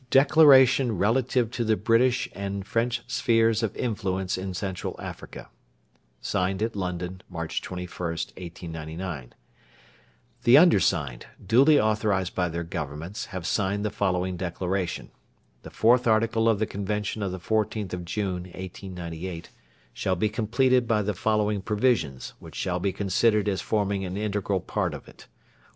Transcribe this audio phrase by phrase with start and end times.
[0.09, 5.47] DECLARATION RELATIVE TO THE BRITISH AND FRENCH SPHERES OF INFLUENCE IN CENTRAL AFRICA
[6.19, 9.33] (Signed at London, March 21st, 1899)
[10.41, 15.11] THE Undersigned, duly authorised by their Governments, have signed the following declaration:
[15.61, 19.51] The IVth Article of the Convention of the 14th of June, 1898,
[19.93, 24.61] shall be completed by the following provisions, which shall be considered as forming an integral
[24.61, 25.29] part of it: 1.